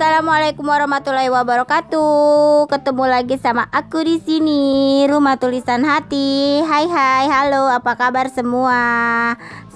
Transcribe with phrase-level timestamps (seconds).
[0.00, 2.72] Assalamualaikum warahmatullahi wabarakatuh.
[2.72, 6.64] Ketemu lagi sama aku di sini, Rumah Tulisan Hati.
[6.64, 8.80] Hai hai, halo, apa kabar semua?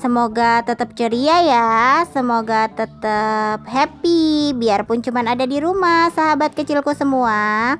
[0.00, 1.68] Semoga tetap ceria ya.
[2.08, 7.76] Semoga tetap happy biarpun cuman ada di rumah, sahabat kecilku semua.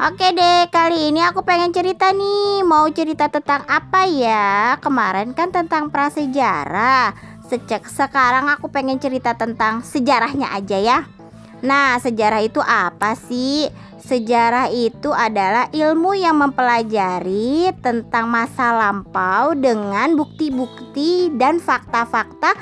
[0.00, 2.64] Oke deh, kali ini aku pengen cerita nih.
[2.64, 4.80] Mau cerita tentang apa ya?
[4.80, 7.12] Kemarin kan tentang prasejarah.
[7.44, 11.17] Sejak sekarang aku pengen cerita tentang sejarahnya aja ya.
[11.58, 13.66] Nah, sejarah itu apa sih?
[13.98, 22.54] Sejarah itu adalah ilmu yang mempelajari tentang masa lampau dengan bukti-bukti dan fakta-fakta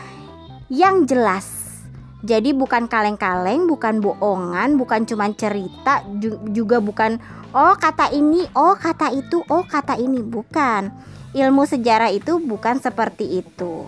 [0.73, 1.57] yang jelas.
[2.27, 6.03] Jadi bukan kaleng-kaleng, bukan bohongan, bukan cuma cerita,
[6.51, 7.23] juga bukan
[7.55, 10.91] oh kata ini, oh kata itu, oh kata ini, bukan.
[11.37, 13.87] Ilmu sejarah itu bukan seperti itu.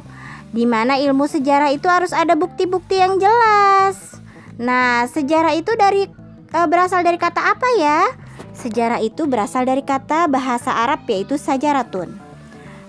[0.53, 4.21] Di mana ilmu sejarah itu harus ada bukti-bukti yang jelas.
[4.59, 6.11] Nah, sejarah itu dari
[6.51, 8.11] e, berasal dari kata apa ya?
[8.59, 12.11] Sejarah itu berasal dari kata bahasa Arab yaitu sajaratun.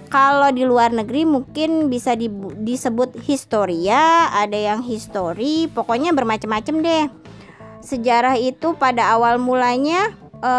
[0.09, 2.25] Kalau di luar negeri mungkin bisa di,
[2.65, 7.05] disebut historia, ada yang history, pokoknya bermacam-macam deh.
[7.85, 10.09] Sejarah itu pada awal mulanya
[10.41, 10.53] e,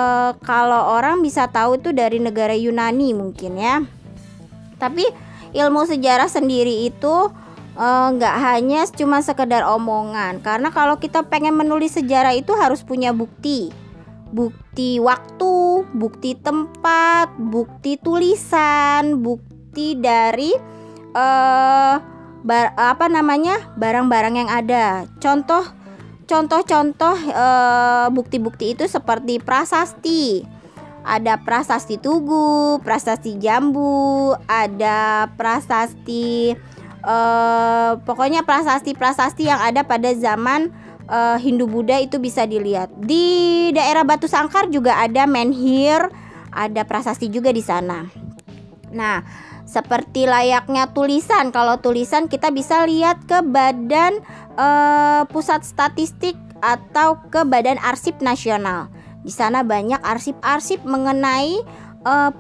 [0.47, 3.83] kalau orang bisa tahu itu dari negara Yunani mungkin ya.
[4.79, 5.11] Tapi
[5.59, 7.35] ilmu sejarah sendiri itu
[7.79, 10.43] nggak uh, hanya cuma sekedar omongan.
[10.43, 13.71] Karena kalau kita pengen menulis sejarah itu harus punya bukti.
[14.31, 20.55] Bukti waktu bukti tempat bukti tulisan bukti dari
[21.15, 21.95] uh,
[22.47, 25.11] bar, apa namanya barang-barang yang ada.
[25.19, 25.67] Contoh
[26.31, 30.47] contoh-contoh uh, bukti-bukti itu seperti prasasti.
[31.01, 36.53] Ada prasasti tugu prasasti jambu ada prasasti
[37.05, 40.73] uh, pokoknya prasasti-prasasti yang ada pada zaman
[41.09, 42.93] uh, Hindu Buddha itu bisa dilihat.
[43.01, 46.01] Di daerah Batu Sangkar juga ada menhir,
[46.53, 48.09] ada prasasti juga di sana.
[48.91, 49.23] Nah,
[49.67, 54.19] seperti layaknya tulisan, kalau tulisan kita bisa lihat ke Badan
[54.59, 58.91] uh, Pusat Statistik atau ke Badan Arsip Nasional.
[59.21, 61.61] Di sana banyak arsip-arsip mengenai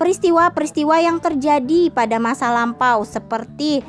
[0.00, 3.84] peristiwa-peristiwa uh, yang terjadi pada masa lampau seperti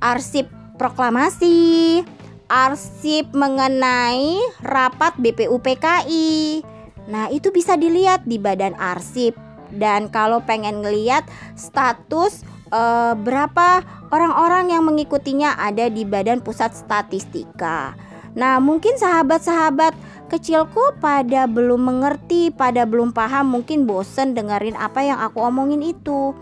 [0.00, 2.02] arsip proklamasi,
[2.46, 6.62] arsip mengenai rapat BPUPKI.
[7.06, 9.34] Nah, itu bisa dilihat di badan arsip.
[9.70, 11.26] Dan kalau pengen ngeliat
[11.58, 13.82] status eh, berapa
[14.14, 17.98] orang-orang yang mengikutinya ada di Badan Pusat Statistika.
[18.36, 19.96] Nah, mungkin sahabat-sahabat
[20.28, 26.36] kecilku pada belum mengerti, pada belum paham, mungkin bosen dengerin apa yang aku omongin itu.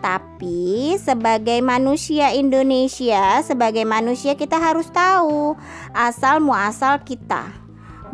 [0.00, 5.56] Tapi sebagai manusia Indonesia, sebagai manusia kita harus tahu
[5.96, 7.48] asal muasal kita.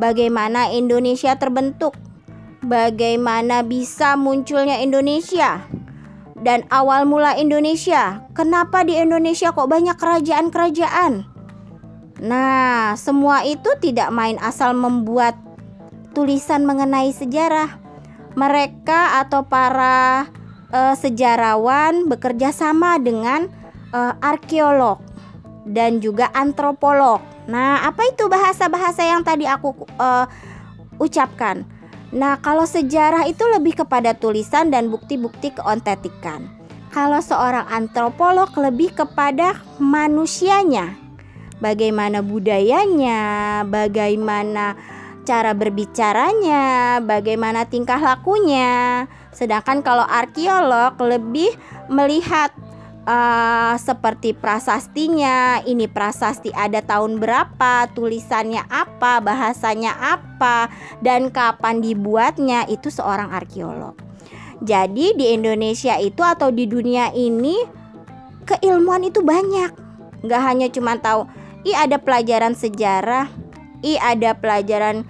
[0.01, 1.99] Bagaimana Indonesia terbentuk?
[2.63, 5.67] Bagaimana bisa munculnya Indonesia?
[6.43, 11.23] Dan awal mula Indonesia, kenapa di Indonesia kok banyak kerajaan-kerajaan?
[12.23, 15.39] Nah, semua itu tidak main asal membuat
[16.15, 17.79] tulisan mengenai sejarah.
[18.35, 20.31] Mereka atau para
[20.73, 23.47] uh, sejarawan bekerja sama dengan
[23.93, 24.99] uh, arkeolog
[25.69, 27.23] dan juga antropolog.
[27.47, 30.27] Nah, apa itu bahasa-bahasa yang tadi aku uh,
[30.99, 31.63] ucapkan?
[32.13, 36.45] Nah, kalau sejarah itu lebih kepada tulisan dan bukti-bukti keontetikan.
[36.93, 40.93] Kalau seorang antropolog lebih kepada manusianya.
[41.57, 44.77] Bagaimana budayanya, bagaimana
[45.25, 49.07] cara berbicaranya, bagaimana tingkah lakunya.
[49.33, 51.57] Sedangkan kalau arkeolog lebih
[51.89, 52.53] melihat
[53.09, 60.69] uh, seperti prasastinya, ini prasasti ada tahun berapa, tulisannya apa, bahasanya apa,
[61.01, 63.97] dan kapan dibuatnya itu seorang arkeolog.
[64.63, 67.59] Jadi di Indonesia itu atau di dunia ini
[68.47, 69.75] keilmuan itu banyak.
[70.23, 71.27] Nggak hanya cuma tahu,
[71.67, 73.27] i ada pelajaran sejarah,
[73.83, 75.03] i ada pelajaran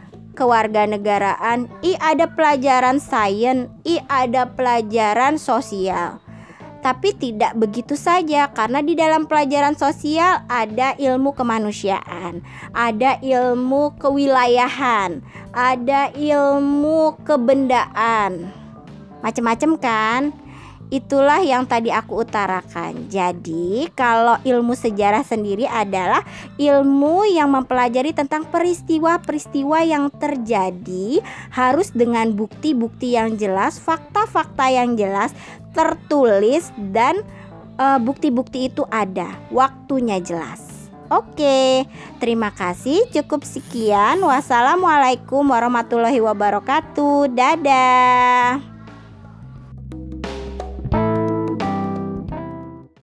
[0.43, 6.19] kewarganegaraan, I ada pelajaran sains, I ada pelajaran sosial.
[6.83, 12.43] Tapi tidak begitu saja karena di dalam pelajaran sosial ada ilmu kemanusiaan,
[12.75, 15.23] ada ilmu kewilayahan,
[15.55, 18.51] ada ilmu kebendaan.
[19.23, 20.23] Macam-macam kan?
[20.93, 23.09] Itulah yang tadi aku utarakan.
[23.09, 26.21] Jadi, kalau ilmu sejarah sendiri adalah
[26.61, 35.33] ilmu yang mempelajari tentang peristiwa-peristiwa yang terjadi harus dengan bukti-bukti yang jelas, fakta-fakta yang jelas,
[35.73, 37.41] tertulis dan bukti
[37.81, 40.61] e, bukti-bukti itu ada, waktunya jelas.
[41.09, 41.89] Oke,
[42.21, 43.05] terima kasih.
[43.13, 44.21] Cukup sekian.
[44.21, 47.33] Wassalamualaikum warahmatullahi wabarakatuh.
[47.33, 48.72] Dadah.